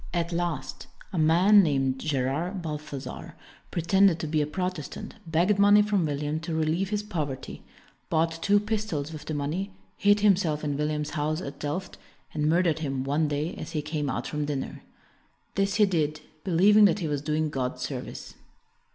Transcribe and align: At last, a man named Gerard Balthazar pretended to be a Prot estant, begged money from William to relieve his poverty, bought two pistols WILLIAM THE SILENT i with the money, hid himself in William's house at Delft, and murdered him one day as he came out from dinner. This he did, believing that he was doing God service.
At 0.15 0.31
last, 0.31 0.87
a 1.13 1.19
man 1.19 1.61
named 1.61 1.99
Gerard 1.99 2.63
Balthazar 2.63 3.35
pretended 3.69 4.17
to 4.17 4.27
be 4.27 4.41
a 4.41 4.47
Prot 4.47 4.79
estant, 4.79 5.11
begged 5.27 5.59
money 5.59 5.83
from 5.83 6.07
William 6.07 6.39
to 6.39 6.55
relieve 6.55 6.89
his 6.89 7.03
poverty, 7.03 7.61
bought 8.09 8.41
two 8.41 8.59
pistols 8.59 9.11
WILLIAM 9.11 9.11
THE 9.11 9.11
SILENT 9.11 9.11
i 9.11 9.13
with 9.21 9.25
the 9.27 9.33
money, 9.35 9.71
hid 9.97 10.19
himself 10.21 10.63
in 10.63 10.75
William's 10.75 11.11
house 11.11 11.39
at 11.39 11.59
Delft, 11.59 11.99
and 12.33 12.49
murdered 12.49 12.79
him 12.79 13.03
one 13.03 13.27
day 13.27 13.53
as 13.53 13.73
he 13.73 13.83
came 13.83 14.09
out 14.09 14.25
from 14.25 14.45
dinner. 14.45 14.81
This 15.53 15.75
he 15.75 15.85
did, 15.85 16.21
believing 16.43 16.85
that 16.85 16.97
he 16.97 17.07
was 17.07 17.21
doing 17.21 17.51
God 17.51 17.79
service. 17.79 18.33